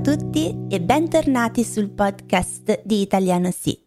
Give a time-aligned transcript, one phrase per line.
[0.00, 3.78] a tutti e bentornati sul podcast di Italiano Sì.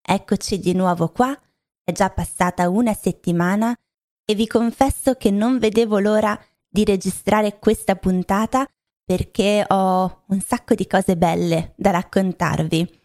[0.00, 1.36] Eccoci di nuovo qua,
[1.82, 3.76] è già passata una settimana
[4.24, 8.64] e vi confesso che non vedevo l'ora di registrare questa puntata
[9.04, 13.00] perché ho un sacco di cose belle da raccontarvi.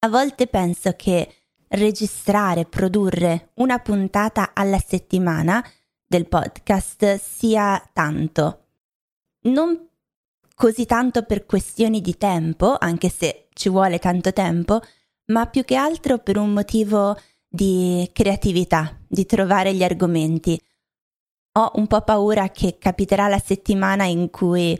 [0.00, 1.32] A volte penso che
[1.68, 5.64] registrare, produrre una puntata alla settimana
[6.04, 8.64] del podcast sia tanto.
[9.42, 9.89] Non
[10.60, 14.82] così tanto per questioni di tempo, anche se ci vuole tanto tempo,
[15.28, 17.18] ma più che altro per un motivo
[17.48, 20.60] di creatività, di trovare gli argomenti.
[21.52, 24.78] Ho un po' paura che capiterà la settimana in cui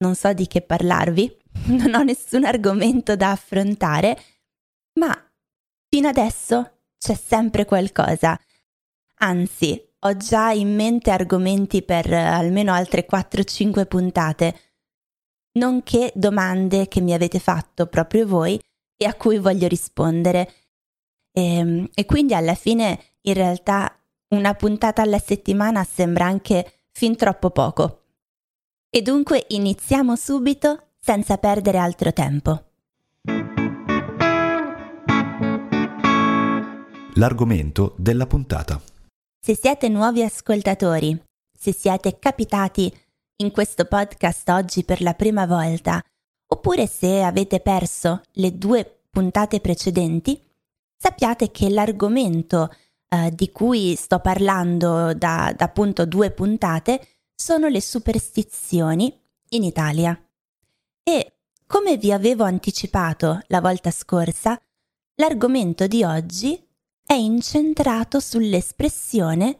[0.00, 1.34] non so di che parlarvi,
[1.72, 4.14] non ho nessun argomento da affrontare,
[5.00, 5.10] ma
[5.88, 8.38] fino adesso c'è sempre qualcosa.
[9.20, 14.67] Anzi, ho già in mente argomenti per almeno altre 4-5 puntate
[15.58, 18.58] nonché domande che mi avete fatto proprio voi
[18.96, 20.52] e a cui voglio rispondere.
[21.32, 23.94] E, ehm, e quindi alla fine in realtà
[24.28, 28.02] una puntata alla settimana sembra anche fin troppo poco.
[28.90, 32.62] E dunque iniziamo subito senza perdere altro tempo.
[37.14, 38.80] L'argomento della puntata.
[39.40, 41.20] Se siete nuovi ascoltatori,
[41.52, 42.92] se siete capitati
[43.40, 46.02] in questo podcast oggi per la prima volta,
[46.46, 50.40] oppure se avete perso le due puntate precedenti,
[50.96, 52.74] sappiate che l'argomento
[53.08, 59.16] eh, di cui sto parlando da, da appunto due puntate sono le superstizioni
[59.50, 60.20] in Italia.
[61.04, 61.32] E
[61.64, 64.60] come vi avevo anticipato la volta scorsa,
[65.14, 66.60] l'argomento di oggi
[67.04, 69.58] è incentrato sull'espressione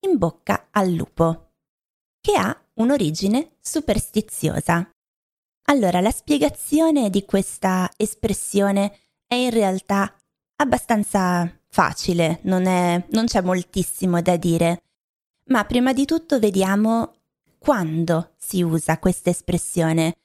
[0.00, 1.52] in bocca al lupo,
[2.20, 4.90] che ha un'origine superstiziosa.
[5.66, 10.12] Allora, la spiegazione di questa espressione è in realtà
[10.56, 14.82] abbastanza facile, non, è, non c'è moltissimo da dire,
[15.46, 17.14] ma prima di tutto vediamo
[17.58, 20.16] quando si usa questa espressione.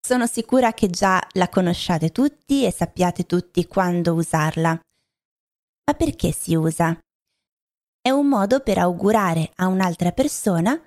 [0.00, 4.70] Sono sicura che già la conosciate tutti e sappiate tutti quando usarla.
[4.70, 6.98] Ma perché si usa?
[8.00, 10.80] È un modo per augurare a un'altra persona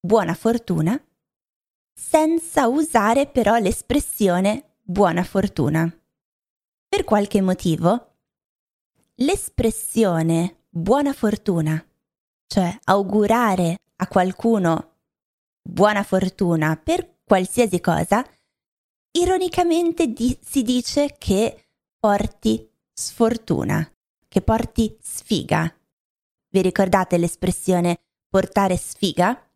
[0.00, 0.98] buona fortuna
[1.92, 5.86] senza usare però l'espressione buona fortuna.
[6.88, 8.14] Per qualche motivo,
[9.16, 11.84] l'espressione buona fortuna,
[12.46, 14.94] cioè augurare a qualcuno
[15.62, 18.24] buona fortuna per qualsiasi cosa,
[19.12, 21.66] ironicamente di- si dice che
[21.98, 23.88] porti sfortuna,
[24.26, 25.72] che porti sfiga.
[26.48, 29.49] Vi ricordate l'espressione portare sfiga?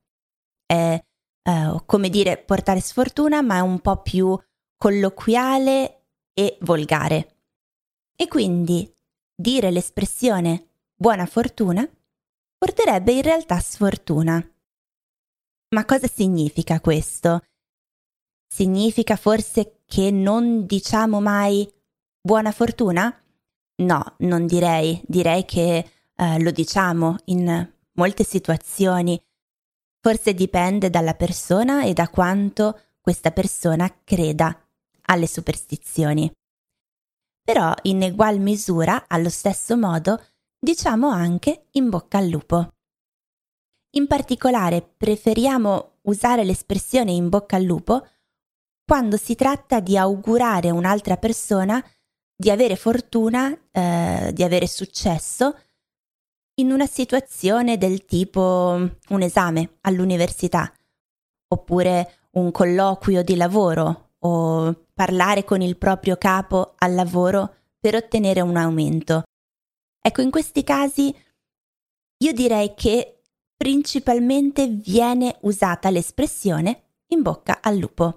[0.67, 1.03] È
[1.43, 4.39] eh, come dire portare sfortuna, ma è un po' più
[4.77, 7.37] colloquiale e volgare.
[8.17, 8.93] E quindi
[9.35, 11.89] dire l'espressione buona fortuna
[12.57, 14.43] porterebbe in realtà sfortuna.
[15.75, 17.43] Ma cosa significa questo?
[18.47, 21.69] Significa forse che non diciamo mai
[22.21, 23.13] buona fortuna?
[23.77, 29.21] No, non direi, direi che eh, lo diciamo in molte situazioni,
[30.05, 34.55] Forse dipende dalla persona e da quanto questa persona creda
[35.07, 36.31] alle superstizioni.
[37.43, 40.23] Però in egual misura, allo stesso modo,
[40.59, 42.69] diciamo anche in bocca al lupo.
[43.93, 48.07] In particolare preferiamo usare l'espressione in bocca al lupo
[48.85, 51.83] quando si tratta di augurare un'altra persona
[52.37, 55.59] di avere fortuna, eh, di avere successo
[56.57, 60.73] in una situazione del tipo un esame all'università,
[61.49, 68.41] oppure un colloquio di lavoro o parlare con il proprio capo al lavoro per ottenere
[68.41, 69.25] un aumento.
[70.01, 71.15] Ecco, in questi casi
[72.19, 73.23] io direi che
[73.57, 78.15] principalmente viene usata l'espressione in bocca al lupo.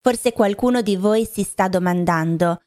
[0.00, 2.60] Forse qualcuno di voi si sta domandando,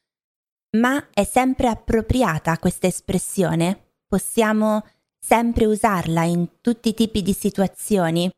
[0.77, 3.93] ma è sempre appropriata questa espressione?
[4.07, 4.83] Possiamo
[5.25, 8.29] sempre usarla in tutti i tipi di situazioni?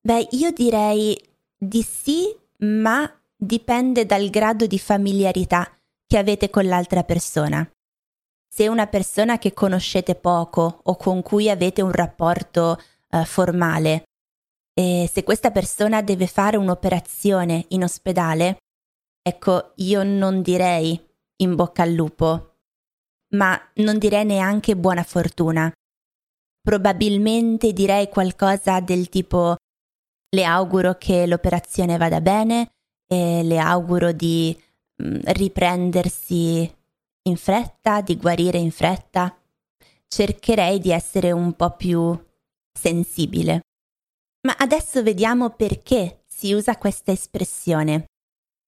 [0.00, 1.16] Beh, io direi
[1.56, 5.70] di sì, ma dipende dal grado di familiarità
[6.04, 7.64] che avete con l'altra persona.
[8.52, 14.02] Se è una persona che conoscete poco o con cui avete un rapporto eh, formale
[14.74, 18.56] e se questa persona deve fare un'operazione in ospedale,
[19.22, 21.00] ecco, io non direi
[21.36, 22.56] in bocca al lupo,
[23.34, 25.72] ma non direi neanche buona fortuna,
[26.62, 29.56] probabilmente direi qualcosa del tipo
[30.34, 32.70] le auguro che l'operazione vada bene
[33.06, 34.56] e le auguro di
[35.02, 36.72] mm, riprendersi
[37.24, 39.36] in fretta, di guarire in fretta.
[40.06, 42.18] Cercherei di essere un po' più
[42.72, 43.60] sensibile.
[44.46, 48.06] Ma adesso vediamo perché si usa questa espressione.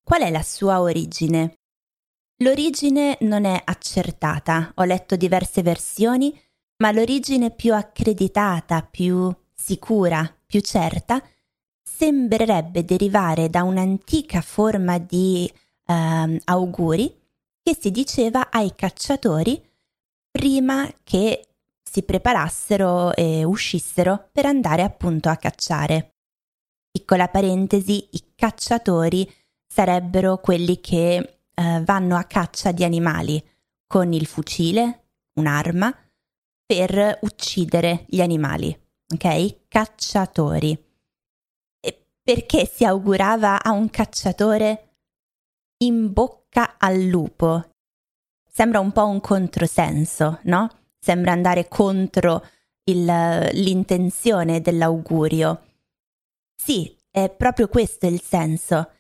[0.02, 1.54] Qual è la sua origine?
[2.42, 6.38] L'origine non è accertata, ho letto diverse versioni,
[6.76, 11.22] ma l'origine più accreditata, più sicura, più certa,
[11.82, 15.50] sembrerebbe derivare da un'antica forma di
[15.86, 17.22] eh, auguri
[17.62, 19.62] che si diceva ai cacciatori
[20.30, 21.46] prima che
[21.82, 26.16] si preparassero e uscissero per andare appunto a cacciare.
[26.90, 29.32] Piccola parentesi, i cacciatori
[29.66, 31.14] sarebbero quelli che
[31.54, 33.42] eh, vanno a caccia di animali
[33.86, 35.04] con il fucile,
[35.34, 35.96] un'arma,
[36.66, 38.76] per uccidere gli animali,
[39.12, 39.68] ok?
[39.68, 40.72] Cacciatori.
[41.80, 44.96] E perché si augurava a un cacciatore
[45.78, 47.70] in bocca al lupo?
[48.48, 50.68] Sembra un po' un controsenso, no?
[50.98, 52.46] Sembra andare contro
[52.84, 55.62] il, l'intenzione dell'augurio.
[56.54, 58.90] Sì, è proprio questo il senso.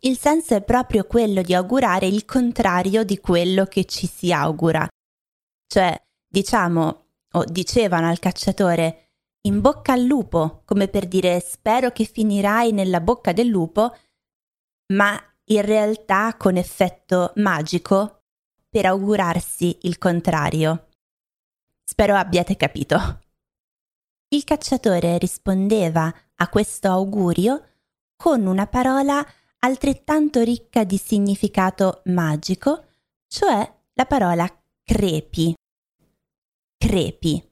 [0.00, 4.86] Il senso è proprio quello di augurare il contrario di quello che ci si augura.
[5.66, 9.08] Cioè, diciamo, o dicevano al cacciatore,
[9.42, 13.96] in bocca al lupo, come per dire spero che finirai nella bocca del lupo,
[14.88, 18.22] ma in realtà con effetto magico
[18.68, 20.88] per augurarsi il contrario.
[21.84, 23.20] Spero abbiate capito.
[24.28, 27.64] Il cacciatore rispondeva a questo augurio
[28.14, 29.26] con una parola
[29.60, 32.84] altrettanto ricca di significato magico,
[33.26, 34.46] cioè la parola
[34.82, 35.54] crepi.
[36.78, 37.42] Crepi,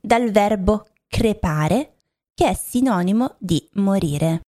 [0.00, 1.96] dal verbo crepare,
[2.32, 4.42] che è sinonimo di morire.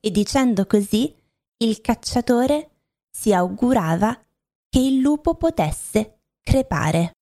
[0.00, 1.12] E dicendo così,
[1.58, 2.70] il cacciatore
[3.10, 4.14] si augurava
[4.68, 7.14] che il lupo potesse crepare.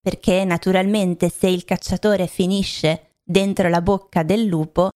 [0.00, 4.90] Perché naturalmente se il cacciatore finisce dentro la bocca del lupo,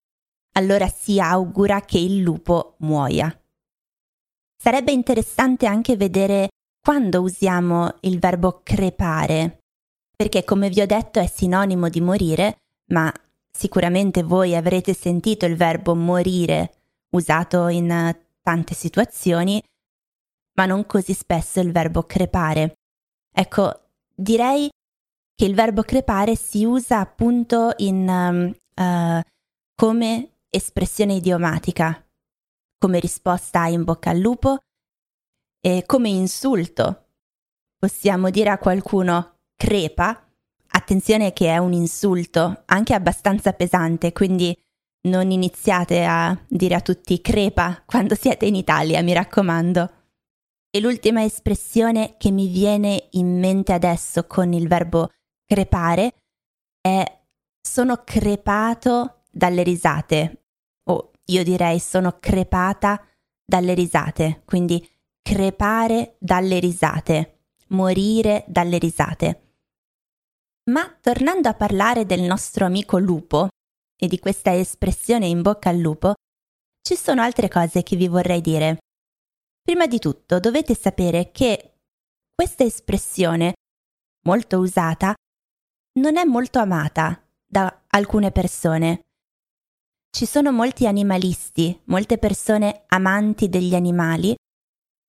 [0.55, 3.33] allora si augura che il lupo muoia.
[4.57, 6.49] Sarebbe interessante anche vedere
[6.81, 9.62] quando usiamo il verbo crepare,
[10.15, 13.13] perché come vi ho detto è sinonimo di morire, ma
[13.51, 16.75] sicuramente voi avrete sentito il verbo morire
[17.11, 19.63] usato in tante situazioni,
[20.55, 22.79] ma non così spesso il verbo crepare.
[23.33, 24.69] Ecco, direi
[25.35, 29.21] che il verbo crepare si usa appunto in, uh,
[29.75, 32.07] come espressione idiomatica,
[32.79, 34.59] come risposta in bocca al lupo
[35.61, 37.07] e come insulto.
[37.79, 39.32] Possiamo dire a qualcuno
[39.63, 40.29] crepa,
[40.73, 44.57] attenzione che è un insulto anche abbastanza pesante, quindi
[45.09, 49.91] non iniziate a dire a tutti crepa quando siete in Italia, mi raccomando.
[50.71, 55.11] E l'ultima espressione che mi viene in mente adesso con il verbo
[55.45, 56.15] crepare
[56.81, 57.05] è
[57.61, 60.43] sono crepato dalle risate
[61.27, 63.01] io direi sono crepata
[63.45, 64.87] dalle risate, quindi
[65.23, 69.52] crepare dalle risate, morire dalle risate.
[70.71, 73.49] Ma tornando a parlare del nostro amico lupo
[73.97, 76.15] e di questa espressione in bocca al lupo,
[76.81, 78.79] ci sono altre cose che vi vorrei dire.
[79.61, 81.79] Prima di tutto dovete sapere che
[82.35, 83.55] questa espressione,
[84.27, 85.15] molto usata,
[86.01, 89.03] non è molto amata da alcune persone
[90.15, 94.35] ci sono molti animalisti, molte persone amanti degli animali,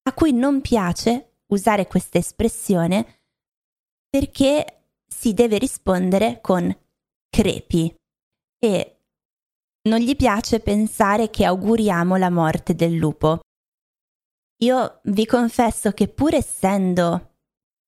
[0.04, 3.20] a cui non piace usare questa espressione
[4.10, 4.83] perché
[5.16, 6.76] si deve rispondere con
[7.30, 7.94] crepi
[8.60, 8.98] e
[9.84, 13.42] non gli piace pensare che auguriamo la morte del lupo.
[14.64, 17.36] Io vi confesso che pur essendo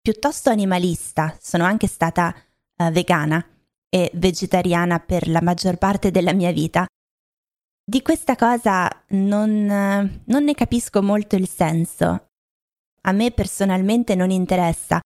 [0.01, 2.33] piuttosto animalista, sono anche stata
[2.77, 3.43] uh, vegana
[3.89, 6.85] e vegetariana per la maggior parte della mia vita,
[7.83, 9.65] di questa cosa non,
[10.23, 12.27] non ne capisco molto il senso.
[13.01, 14.99] A me personalmente non interessa.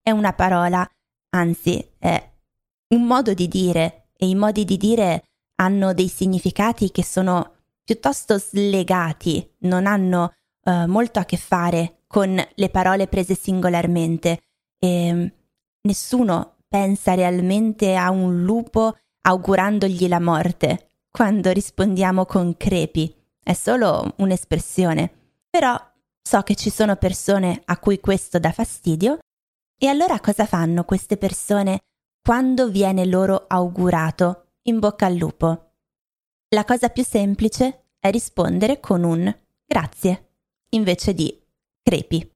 [0.00, 0.88] È una parola,
[1.34, 2.32] anzi, è
[2.94, 5.24] un modo di dire e i modi di dire
[5.56, 10.32] hanno dei significati che sono piuttosto slegati, non hanno
[10.64, 14.40] uh, molto a che fare con le parole prese singolarmente
[14.78, 15.32] e
[15.82, 23.14] nessuno pensa realmente a un lupo augurandogli la morte quando rispondiamo con crepi.
[23.42, 25.10] È solo un'espressione.
[25.50, 25.78] Però
[26.20, 29.18] so che ci sono persone a cui questo dà fastidio
[29.76, 31.80] e allora cosa fanno queste persone
[32.22, 35.72] quando viene loro augurato in bocca al lupo?
[36.48, 39.34] La cosa più semplice è rispondere con un
[39.66, 40.28] grazie,
[40.70, 41.42] invece di
[41.82, 42.30] crepi.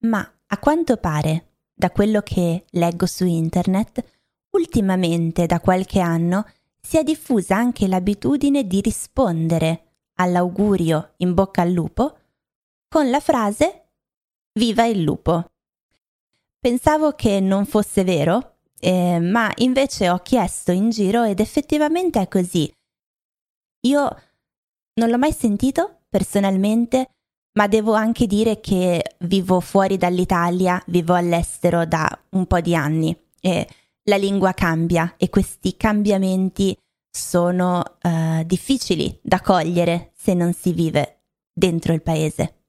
[0.00, 4.04] Ma a quanto pare, da quello che leggo su internet,
[4.50, 6.46] ultimamente da qualche anno
[6.80, 9.82] si è diffusa anche l'abitudine di rispondere
[10.14, 12.18] all'augurio in bocca al lupo
[12.88, 13.88] con la frase
[14.56, 15.44] Viva il lupo.
[16.66, 22.26] Pensavo che non fosse vero, eh, ma invece ho chiesto in giro ed effettivamente è
[22.26, 22.68] così.
[23.82, 24.22] Io
[24.94, 27.10] non l'ho mai sentito personalmente,
[27.52, 33.16] ma devo anche dire che vivo fuori dall'Italia, vivo all'estero da un po' di anni
[33.40, 33.68] e
[34.02, 36.76] la lingua cambia e questi cambiamenti
[37.08, 42.65] sono uh, difficili da cogliere se non si vive dentro il paese.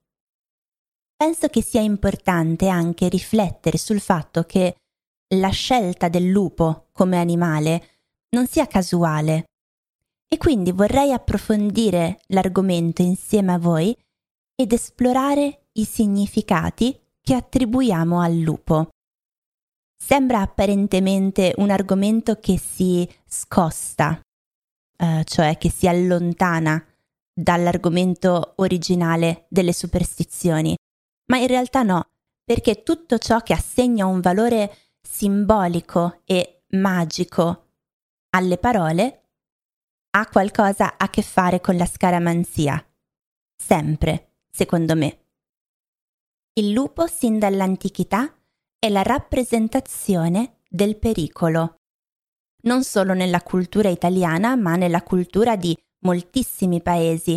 [1.18, 4.76] Penso che sia importante anche riflettere sul fatto che
[5.34, 7.88] la scelta del lupo come animale
[8.36, 9.46] non sia casuale
[10.28, 13.96] e quindi vorrei approfondire l'argomento insieme a voi
[14.54, 18.90] ed esplorare i significati che attribuiamo al lupo.
[20.00, 24.20] Sembra apparentemente un argomento che si scosta,
[24.96, 26.80] eh, cioè che si allontana
[27.32, 30.76] dall'argomento originale delle superstizioni,
[31.28, 32.10] ma in realtà no,
[32.44, 37.66] perché tutto ciò che assegna un valore simbolico e magico
[38.30, 39.22] alle parole
[40.10, 42.84] ha qualcosa a che fare con la scaramanzia.
[43.54, 45.26] Sempre, secondo me.
[46.54, 48.34] Il lupo sin dall'antichità
[48.78, 51.76] è la rappresentazione del pericolo,
[52.62, 57.36] non solo nella cultura italiana, ma nella cultura di moltissimi paesi.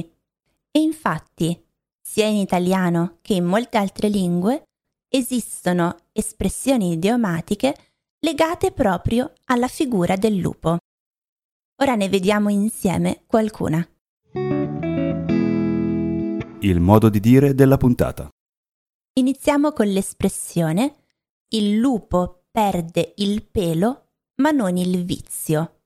[0.71, 1.70] E infatti
[2.11, 4.63] sia in italiano che in molte altre lingue,
[5.07, 7.73] esistono espressioni idiomatiche
[8.19, 10.79] legate proprio alla figura del lupo.
[11.81, 13.87] Ora ne vediamo insieme qualcuna.
[16.59, 18.27] Il modo di dire della puntata.
[19.13, 20.95] Iniziamo con l'espressione
[21.53, 24.07] il lupo perde il pelo
[24.41, 25.83] ma non il vizio.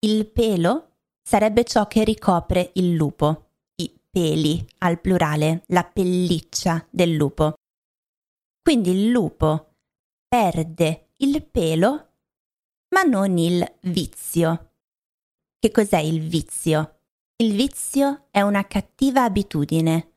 [0.00, 3.50] Il pelo sarebbe ciò che ricopre il lupo
[4.12, 7.54] peli al plurale, la pelliccia del lupo.
[8.62, 9.76] Quindi il lupo
[10.28, 12.10] perde il pelo,
[12.90, 14.74] ma non il vizio.
[15.58, 16.98] Che cos'è il vizio?
[17.36, 20.10] Il vizio è una cattiva abitudine.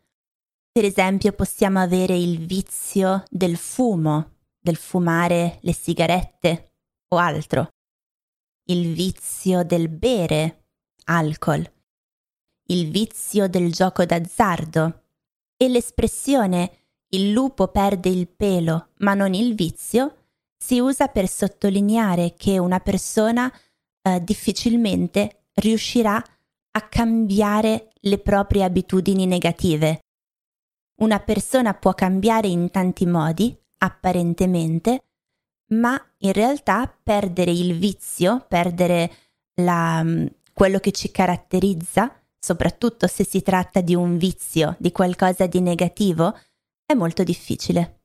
[0.71, 6.71] Per esempio possiamo avere il vizio del fumo, del fumare le sigarette
[7.13, 7.69] o altro.
[8.67, 10.65] Il vizio del bere
[11.05, 11.71] alcol
[12.67, 15.03] il vizio del gioco d'azzardo
[15.57, 16.71] e l'espressione
[17.09, 20.15] il lupo perde il pelo ma non il vizio
[20.57, 23.51] si usa per sottolineare che una persona
[24.01, 26.23] eh, difficilmente riuscirà
[26.71, 29.99] a cambiare le proprie abitudini negative.
[31.01, 35.03] Una persona può cambiare in tanti modi, apparentemente,
[35.69, 39.11] ma in realtà perdere il vizio, perdere
[39.55, 42.13] la, mm, quello che ci caratterizza,
[42.45, 46.37] soprattutto se si tratta di un vizio, di qualcosa di negativo,
[46.85, 48.01] è molto difficile.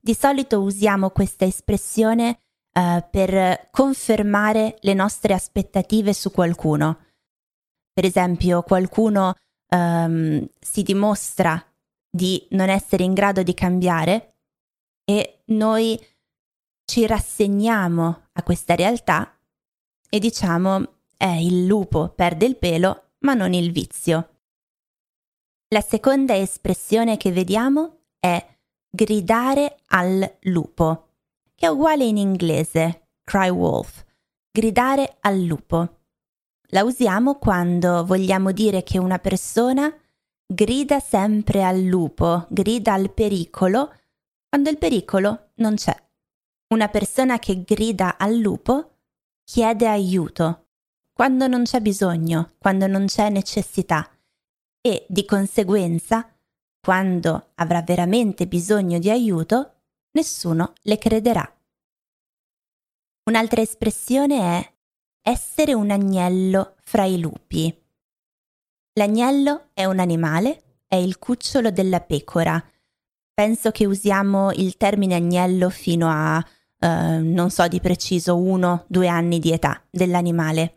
[0.00, 2.38] Di solito usiamo questa espressione
[2.72, 7.06] uh, per confermare le nostre aspettative su qualcuno.
[7.92, 9.34] Per esempio, qualcuno
[9.70, 11.60] um, si dimostra
[12.08, 14.36] di non essere in grado di cambiare
[15.04, 16.00] e noi
[16.84, 19.36] ci rassegniamo a questa realtà
[20.08, 24.36] e diciamo eh, il lupo perde il pelo ma non il vizio.
[25.68, 28.44] La seconda espressione che vediamo è
[28.88, 31.08] gridare al lupo,
[31.54, 34.04] che è uguale in inglese, cry wolf,
[34.50, 35.96] gridare al lupo.
[36.70, 39.94] La usiamo quando vogliamo dire che una persona
[40.46, 43.92] grida sempre al lupo, grida al pericolo,
[44.48, 45.94] quando il pericolo non c'è.
[46.68, 48.96] Una persona che grida al lupo
[49.44, 50.67] chiede aiuto,
[51.18, 54.08] quando non c'è bisogno, quando non c'è necessità
[54.80, 56.32] e di conseguenza,
[56.80, 59.80] quando avrà veramente bisogno di aiuto,
[60.12, 61.60] nessuno le crederà.
[63.24, 64.72] Un'altra espressione è
[65.22, 67.76] essere un agnello fra i lupi.
[68.92, 72.64] L'agnello è un animale, è il cucciolo della pecora.
[73.34, 76.38] Penso che usiamo il termine agnello fino a,
[76.78, 80.74] eh, non so di preciso, uno, due anni di età dell'animale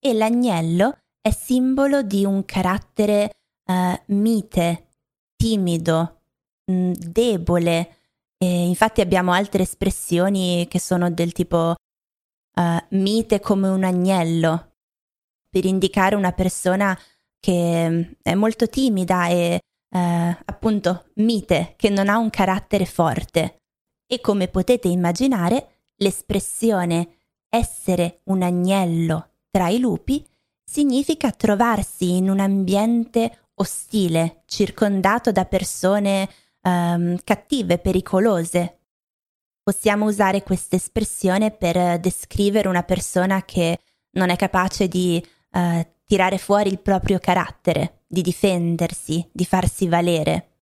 [0.00, 3.36] e l'agnello è simbolo di un carattere
[3.66, 4.88] uh, mite,
[5.36, 6.22] timido,
[6.64, 7.96] mh, mm, debole.
[8.38, 11.74] E infatti abbiamo altre espressioni che sono del tipo
[12.54, 14.74] uh, mite come un agnello,
[15.50, 16.98] per indicare una persona
[17.40, 23.62] che mm, è molto timida e eh, appunto mite, che non ha un carattere forte.
[24.06, 27.16] E come potete immaginare, l'espressione
[27.48, 30.24] essere un agnello tra i lupi
[30.64, 36.28] significa trovarsi in un ambiente ostile, circondato da persone
[36.62, 38.82] um, cattive, pericolose.
[39.60, 43.80] Possiamo usare questa espressione per descrivere una persona che
[44.12, 45.20] non è capace di
[45.54, 50.58] uh, tirare fuori il proprio carattere, di difendersi, di farsi valere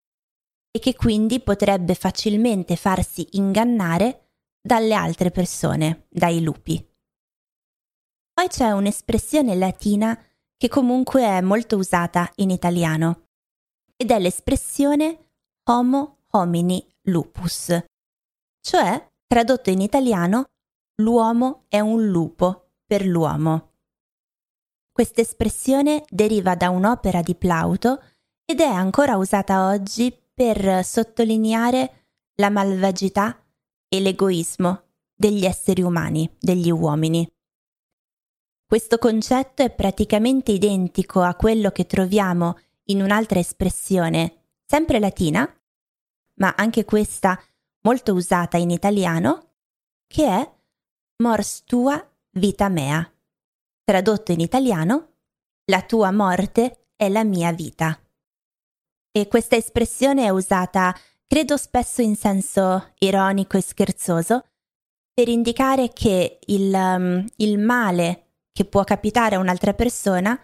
[0.71, 6.86] e che quindi potrebbe facilmente farsi ingannare dalle altre persone, dai lupi.
[8.37, 10.15] Poi c'è un'espressione latina
[10.55, 13.29] che comunque è molto usata in italiano
[13.95, 15.31] ed è l'espressione
[15.71, 17.75] homo homini lupus,
[18.61, 20.49] cioè tradotto in italiano
[21.01, 23.71] l'uomo è un lupo per l'uomo.
[24.91, 28.03] Questa espressione deriva da un'opera di Plauto
[28.45, 33.43] ed è ancora usata oggi per sottolineare la malvagità
[33.89, 37.27] e l'egoismo degli esseri umani, degli uomini.
[38.67, 42.59] Questo concetto è praticamente identico a quello che troviamo
[42.89, 45.49] in un'altra espressione, sempre latina,
[46.39, 47.41] ma anche questa
[47.83, 49.53] molto usata in italiano,
[50.05, 50.53] che è
[51.23, 53.09] mors tua vita mea.
[53.85, 55.13] Tradotto in italiano,
[55.71, 57.97] la tua morte è la mia vita.
[59.11, 60.93] E questa espressione è usata,
[61.25, 64.45] credo spesso in senso ironico e scherzoso,
[65.13, 68.26] per indicare che il, um, il male
[68.57, 70.35] che può capitare a un'altra persona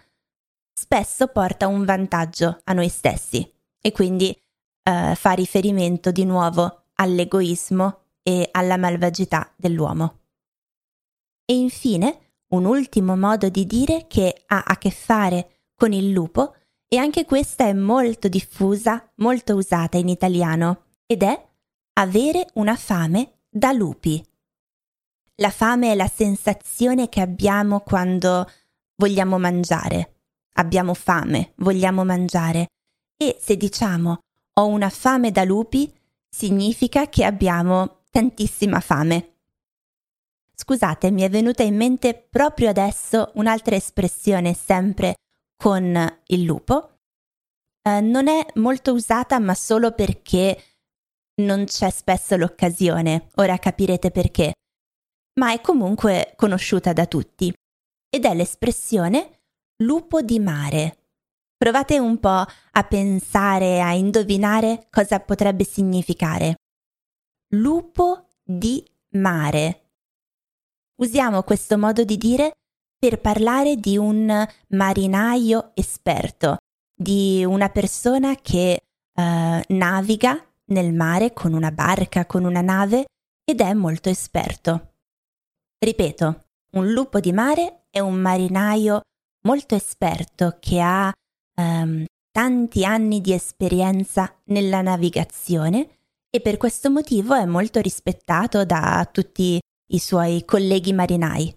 [0.71, 3.51] spesso porta un vantaggio a noi stessi
[3.81, 4.39] e quindi
[4.87, 10.19] uh, fa riferimento di nuovo all'egoismo e alla malvagità dell'uomo.
[11.43, 16.53] E infine, un ultimo modo di dire che ha a che fare con il lupo
[16.87, 21.49] e anche questa è molto diffusa, molto usata in italiano ed è
[21.93, 24.23] avere una fame da lupi.
[25.37, 28.49] La fame è la sensazione che abbiamo quando
[28.97, 30.21] vogliamo mangiare.
[30.55, 32.67] Abbiamo fame, vogliamo mangiare.
[33.17, 34.19] E se diciamo
[34.55, 35.91] ho una fame da lupi,
[36.29, 39.37] significa che abbiamo tantissima fame.
[40.55, 45.15] Scusate, mi è venuta in mente proprio adesso un'altra espressione sempre
[45.55, 46.99] con il lupo.
[47.81, 50.61] Eh, non è molto usata ma solo perché
[51.41, 54.53] non c'è spesso l'occasione, ora capirete perché,
[55.39, 57.53] ma è comunque conosciuta da tutti
[58.09, 59.41] ed è l'espressione
[59.83, 60.97] lupo di mare.
[61.57, 66.55] Provate un po' a pensare, a indovinare cosa potrebbe significare.
[67.55, 69.91] Lupo di mare.
[71.01, 72.51] Usiamo questo modo di dire
[72.97, 76.57] per parlare di un marinaio esperto,
[76.93, 78.79] di una persona che
[79.15, 79.21] uh,
[79.67, 83.05] naviga nel mare con una barca, con una nave
[83.43, 84.92] ed è molto esperto.
[85.83, 86.45] Ripeto,
[86.77, 89.01] un lupo di mare è un marinaio
[89.41, 91.11] molto esperto che ha
[91.57, 95.97] um, tanti anni di esperienza nella navigazione
[96.29, 101.53] e per questo motivo è molto rispettato da tutti i suoi colleghi marinai.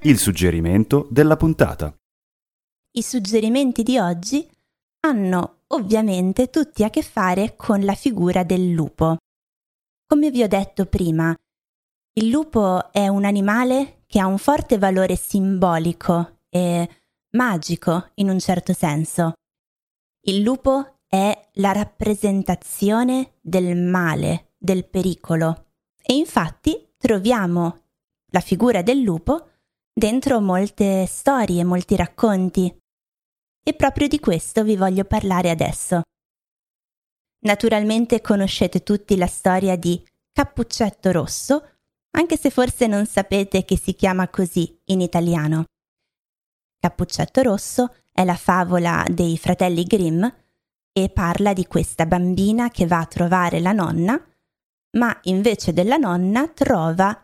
[0.00, 1.94] Il suggerimento della puntata.
[2.92, 4.48] I suggerimenti di oggi
[5.00, 9.18] hanno ovviamente tutti a che fare con la figura del lupo.
[10.06, 11.34] Come vi ho detto prima,
[12.16, 16.88] il lupo è un animale che ha un forte valore simbolico e
[17.30, 19.32] magico in un certo senso.
[20.26, 27.84] Il lupo è la rappresentazione del male, del pericolo e infatti troviamo
[28.30, 29.52] la figura del lupo
[29.90, 32.76] dentro molte storie, molti racconti.
[33.66, 36.02] E proprio di questo vi voglio parlare adesso.
[37.44, 40.02] Naturalmente conoscete tutti la storia di
[40.32, 41.68] Cappuccetto Rosso,
[42.12, 45.64] anche se forse non sapete che si chiama così in italiano.
[46.78, 50.24] Cappuccetto Rosso è la favola dei fratelli Grimm
[50.90, 54.18] e parla di questa bambina che va a trovare la nonna,
[54.92, 57.20] ma invece della nonna trova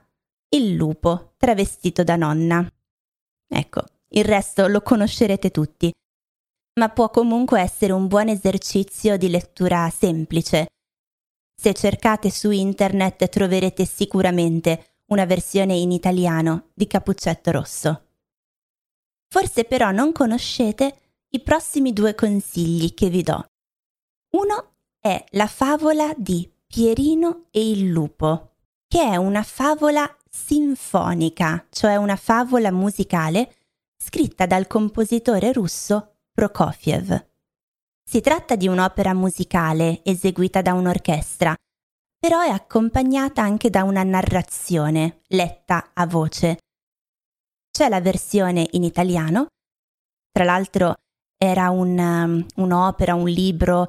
[0.51, 2.67] il lupo travestito da nonna.
[3.49, 5.91] Ecco, il resto lo conoscerete tutti,
[6.81, 10.69] ma può comunque essere un buon esercizio di lettura semplice.
[11.55, 18.07] Se cercate su internet troverete sicuramente una versione in italiano di Cappuccetto Rosso.
[19.29, 20.97] Forse però non conoscete
[21.29, 23.45] i prossimi due consigli che vi do.
[24.31, 28.55] Uno è la favola di Pierino e il lupo,
[28.89, 33.55] che è una favola sinfonica, cioè una favola musicale
[33.99, 37.27] scritta dal compositore russo Prokofiev.
[38.03, 41.55] Si tratta di un'opera musicale eseguita da un'orchestra,
[42.19, 46.61] però è accompagnata anche da una narrazione letta a voce.
[47.71, 49.49] C'è la versione in italiano,
[50.33, 50.95] tra l'altro
[51.37, 53.89] era un, um, un'opera, un libro,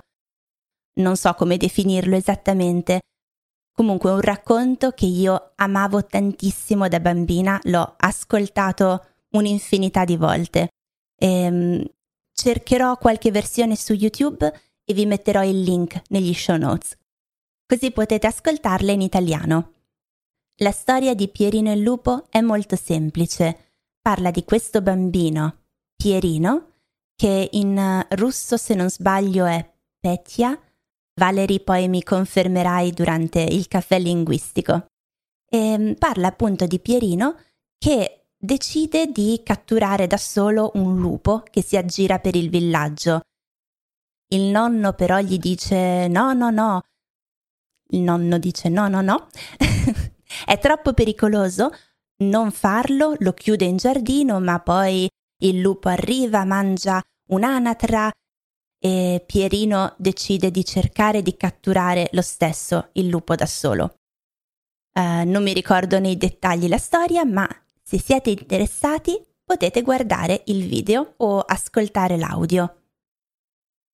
[0.95, 2.99] non so come definirlo esattamente,
[3.73, 10.67] comunque un racconto che io amavo tantissimo da bambina, l'ho ascoltato un'infinità di volte.
[11.15, 11.85] E, ehm,
[12.33, 14.51] cercherò qualche versione su YouTube
[14.83, 16.97] e vi metterò il link negli show notes,
[17.65, 19.73] così potete ascoltarla in italiano.
[20.57, 23.69] La storia di Pierino il lupo è molto semplice.
[24.01, 25.65] Parla di questo bambino,
[25.95, 26.71] Pierino,
[27.15, 29.67] che in russo se non sbaglio è
[29.99, 30.59] Petya,
[31.13, 34.85] Valerie poi mi confermerai durante il caffè linguistico.
[35.47, 37.37] E ehm, parla appunto di Pierino
[37.77, 43.21] che decide di catturare da solo un lupo che si aggira per il villaggio.
[44.29, 46.81] Il nonno però gli dice no, no, no.
[47.89, 49.27] Il nonno dice no, no, no.
[50.45, 51.69] È troppo pericoloso,
[52.23, 55.07] non farlo, lo chiude in giardino, ma poi
[55.43, 58.11] il lupo arriva, mangia un'anatra
[58.83, 63.97] e Pierino decide di cercare di catturare lo stesso il lupo da solo.
[64.93, 67.47] Uh, non mi ricordo nei dettagli la storia, ma
[67.91, 72.83] se siete interessati potete guardare il video o ascoltare l'audio.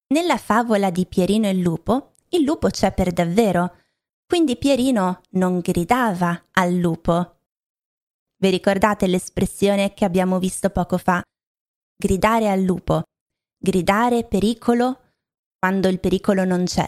[0.09, 3.77] Nella favola di Pierino e il lupo, il lupo c'è per davvero,
[4.27, 7.39] quindi Pierino non gridava al lupo.
[8.39, 11.23] Vi ricordate l'espressione che abbiamo visto poco fa?
[11.95, 13.01] Gridare al lupo,
[13.57, 15.13] gridare pericolo
[15.57, 16.87] quando il pericolo non c'è.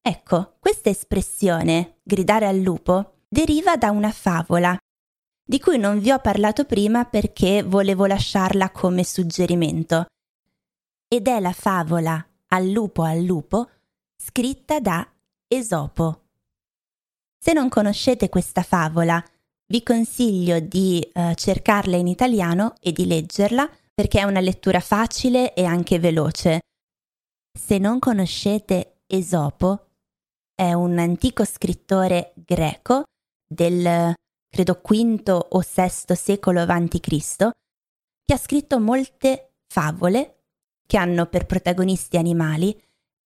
[0.00, 4.78] Ecco, questa espressione, gridare al lupo, deriva da una favola
[5.44, 10.06] di cui non vi ho parlato prima perché volevo lasciarla come suggerimento.
[11.08, 13.68] Ed è la favola Al lupo al lupo,
[14.16, 15.06] scritta da
[15.48, 16.20] Esopo.
[17.38, 19.22] Se non conoscete questa favola,
[19.66, 25.54] vi consiglio di eh, cercarla in italiano e di leggerla perché è una lettura facile
[25.54, 26.60] e anche veloce.
[27.58, 29.86] Se non conoscete Esopo,
[30.54, 33.04] è un antico scrittore greco
[33.46, 34.14] del
[34.52, 37.50] credo V o VI secolo a.C.,
[38.24, 40.42] che ha scritto molte favole
[40.86, 42.78] che hanno per protagonisti animali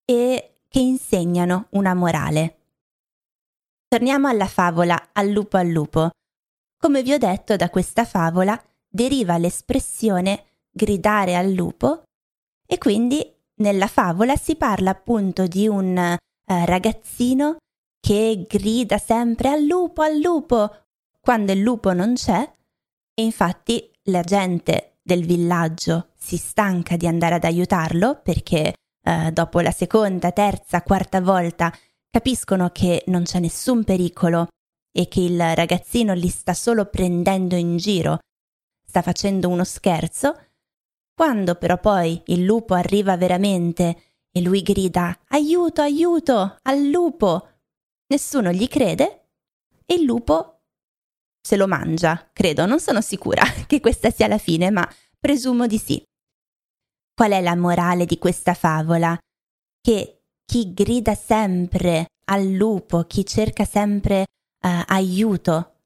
[0.06, 2.58] e che insegnano una morale.
[3.88, 6.12] Torniamo alla favola al lupo al lupo.
[6.78, 12.04] Come vi ho detto, da questa favola deriva l'espressione gridare al lupo
[12.68, 16.18] e quindi nella favola si parla appunto di un eh,
[16.66, 17.58] ragazzino
[18.00, 20.85] che grida sempre al lupo, al lupo,
[21.26, 22.40] quando il lupo non c'è
[23.16, 29.60] e infatti la gente del villaggio si stanca di andare ad aiutarlo perché eh, dopo
[29.62, 31.74] la seconda, terza, quarta volta
[32.12, 34.50] capiscono che non c'è nessun pericolo
[34.96, 38.20] e che il ragazzino li sta solo prendendo in giro,
[38.86, 40.40] sta facendo uno scherzo,
[41.12, 47.50] quando però poi il lupo arriva veramente e lui grida aiuto, aiuto, al lupo,
[48.10, 49.30] nessuno gli crede
[49.88, 50.55] e il lupo
[51.46, 55.78] se lo mangia, credo, non sono sicura che questa sia la fine, ma presumo di
[55.78, 56.04] sì.
[57.14, 59.16] Qual è la morale di questa favola?
[59.80, 65.82] Che chi grida sempre al lupo, chi cerca sempre uh, aiuto,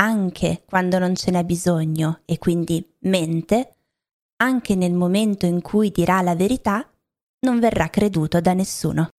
[0.00, 3.76] anche quando non ce n'è bisogno e quindi mente,
[4.36, 6.90] anche nel momento in cui dirà la verità,
[7.40, 9.10] non verrà creduto da nessuno.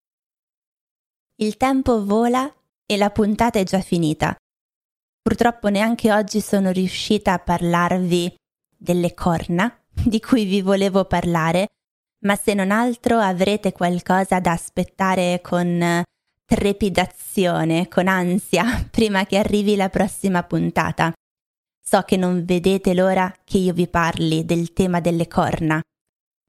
[1.35, 2.51] Il tempo vola
[2.83, 4.35] e la puntata è già finita.
[5.27, 8.33] Purtroppo neanche oggi sono riuscita a parlarvi
[8.77, 11.67] delle corna di cui vi volevo parlare,
[12.23, 16.01] ma se non altro avrete qualcosa da aspettare con
[16.45, 21.11] trepidazione, con ansia, prima che arrivi la prossima puntata.
[21.83, 25.81] So che non vedete l'ora che io vi parli del tema delle corna,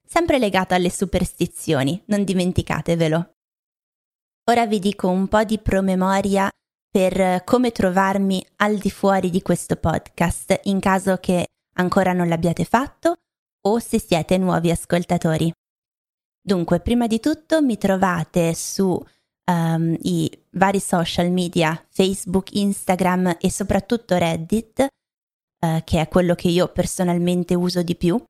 [0.07, 3.31] sempre legato alle superstizioni, non dimenticatevelo.
[4.51, 6.49] Ora vi dico un po' di promemoria
[6.99, 12.65] per come trovarmi al di fuori di questo podcast in caso che ancora non l'abbiate
[12.65, 13.19] fatto
[13.67, 15.53] o se siete nuovi ascoltatori.
[16.43, 19.01] Dunque, prima di tutto mi trovate su
[19.45, 26.49] um, i vari social media, Facebook, Instagram e soprattutto Reddit, uh, che è quello che
[26.49, 28.21] io personalmente uso di più,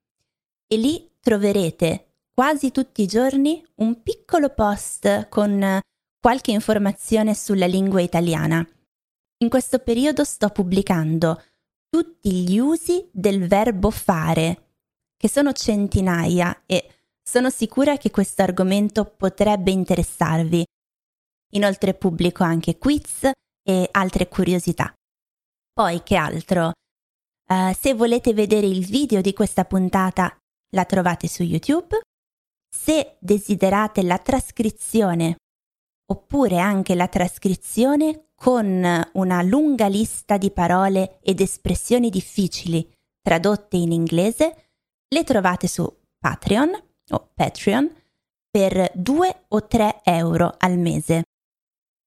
[0.66, 5.80] e lì troverete quasi tutti i giorni un piccolo post con
[6.20, 8.66] qualche informazione sulla lingua italiana.
[9.38, 11.42] In questo periodo sto pubblicando
[11.88, 14.74] tutti gli usi del verbo fare,
[15.16, 20.64] che sono centinaia e sono sicura che questo argomento potrebbe interessarvi.
[21.52, 23.30] Inoltre pubblico anche quiz
[23.62, 24.92] e altre curiosità.
[25.72, 26.72] Poi che altro?
[27.50, 30.36] Uh, se volete vedere il video di questa puntata,
[30.72, 32.00] la trovate su YouTube.
[32.68, 35.36] Se desiderate la trascrizione
[36.10, 42.88] oppure anche la trascrizione con una lunga lista di parole ed espressioni difficili
[43.20, 44.70] tradotte in inglese,
[45.08, 45.86] le trovate su
[46.18, 46.70] Patreon
[47.10, 47.90] o Patreon
[48.50, 51.24] per 2 o 3 euro al mese.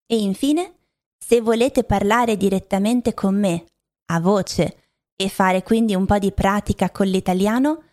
[0.08, 0.80] E infine,
[1.18, 3.66] se volete parlare direttamente con me,
[4.12, 4.78] a voce,
[5.16, 7.84] e fare quindi un po' di pratica con l'italiano,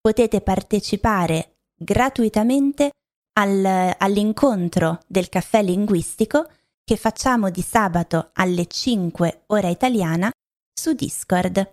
[0.00, 2.92] potete partecipare gratuitamente
[3.34, 6.48] al, all'incontro del caffè linguistico
[6.84, 10.30] che facciamo di sabato alle 5 ora italiana
[10.72, 11.72] su Discord.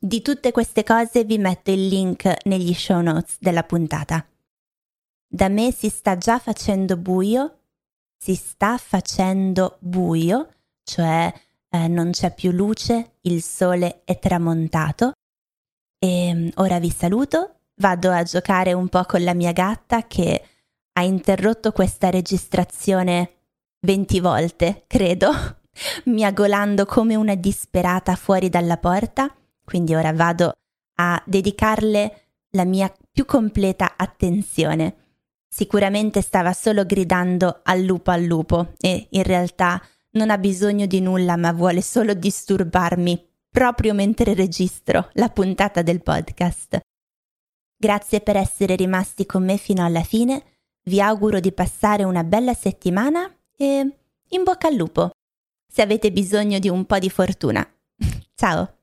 [0.00, 4.26] Di tutte queste cose vi metto il link negli show notes della puntata.
[5.30, 7.58] Da me si sta già facendo buio,
[8.16, 11.32] si sta facendo buio, cioè
[11.70, 15.12] eh, non c'è più luce, il sole è tramontato.
[15.98, 20.42] E mm, ora vi saluto, vado a giocare un po' con la mia gatta che
[20.98, 23.34] ha interrotto questa registrazione
[23.86, 25.30] 20 volte, credo,
[26.06, 29.32] miagolando come una disperata fuori dalla porta,
[29.64, 30.54] quindi ora vado
[30.96, 34.96] a dedicarle la mia più completa attenzione.
[35.48, 39.80] Sicuramente stava solo gridando al lupo al lupo e in realtà
[40.12, 46.02] non ha bisogno di nulla ma vuole solo disturbarmi proprio mentre registro la puntata del
[46.02, 46.80] podcast.
[47.76, 50.42] Grazie per essere rimasti con me fino alla fine
[50.88, 53.96] vi auguro di passare una bella settimana e
[54.30, 55.10] in bocca al lupo,
[55.70, 57.66] se avete bisogno di un po' di fortuna.
[58.34, 58.77] Ciao!